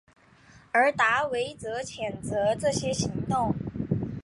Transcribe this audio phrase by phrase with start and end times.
[0.71, 3.53] 而达维特则谴责这些行动。